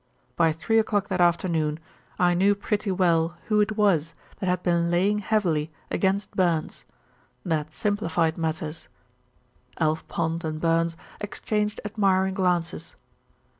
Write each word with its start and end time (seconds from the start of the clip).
By 0.35 0.51
three 0.51 0.79
o'clock 0.79 1.09
that 1.09 1.21
afternoon 1.21 1.79
I 2.17 2.33
knew 2.33 2.55
pretty 2.55 2.91
well 2.91 3.37
who 3.43 3.61
it 3.61 3.77
was 3.77 4.15
that 4.39 4.49
had 4.49 4.63
been 4.63 4.89
laying 4.89 5.19
heavily 5.19 5.71
against 5.91 6.31
Burns. 6.35 6.83
That 7.45 7.71
simplified 7.71 8.35
matters." 8.35 8.87
Alf 9.77 10.07
Pond 10.07 10.43
and 10.43 10.59
Burns 10.59 10.97
exchanged 11.19 11.79
admiring 11.85 12.33
glances. 12.33 12.95